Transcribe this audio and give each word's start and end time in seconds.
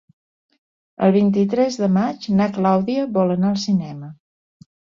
El 1.07 1.13
vint-i-tres 1.17 1.77
de 1.83 1.91
maig 1.99 2.27
na 2.41 2.49
Clàudia 2.57 3.07
vol 3.21 3.37
anar 3.37 3.55
al 3.55 3.63
cinema. 3.69 4.13